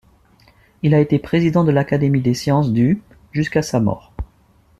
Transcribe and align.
Il 0.81 0.95
a 0.95 0.99
été 0.99 1.19
président 1.19 1.63
de 1.63 1.69
l'Académie 1.69 2.21
des 2.23 2.33
sciences 2.33 2.73
du 2.73 3.03
jusqu'à 3.33 3.61
sa 3.61 3.79
mort. 3.79 4.11